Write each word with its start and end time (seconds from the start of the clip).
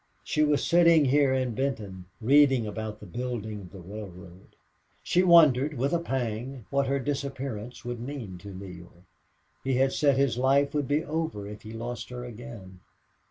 She 0.23 0.41
was 0.41 0.65
sitting 0.65 1.05
here 1.05 1.31
in 1.31 1.53
Benton, 1.53 2.05
reading 2.21 2.65
about 2.65 2.99
the 2.99 3.05
building 3.05 3.61
of 3.61 3.71
the 3.71 3.81
railroad. 3.81 4.55
She 5.03 5.21
wondered 5.21 5.75
with 5.75 5.93
a 5.93 5.99
pang 5.99 6.65
what 6.71 6.87
her 6.87 6.97
disappearance 6.97 7.85
would 7.85 7.99
mean 7.99 8.39
to 8.39 8.47
Neale. 8.51 9.03
He 9.63 9.75
had 9.75 9.93
said 9.93 10.17
his 10.17 10.39
life 10.39 10.73
would 10.73 10.87
be 10.87 11.03
over 11.05 11.45
if 11.47 11.61
he 11.61 11.71
lost 11.71 12.09
her 12.09 12.25
again. 12.25 12.79